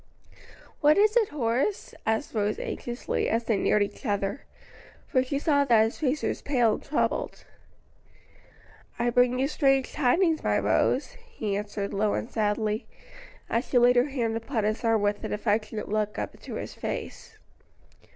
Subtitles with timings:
[0.79, 4.45] "What is it, Horace?" asked Rose anxiously, as they neared each other;
[5.07, 7.45] for she saw that his face was pale and troubled.
[8.97, 12.87] "I bring you strange tidings, my Rose," he answered low and sadly,
[13.47, 16.73] as she laid her hand upon his arm with an affectionate look up into his
[16.73, 17.37] face.